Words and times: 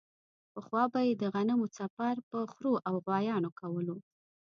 پخوا 0.53 0.83
به 0.93 0.99
یې 1.07 1.13
د 1.21 1.23
غنمو 1.33 1.67
څپر 1.75 2.15
په 2.29 2.37
خرو 2.51 2.73
او 2.87 2.95
غوایانو 3.05 3.49
کولو. 3.59 3.97